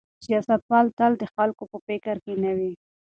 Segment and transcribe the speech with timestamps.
[0.25, 2.71] سیاستوال تل د خلکو په فکر کې نه وي.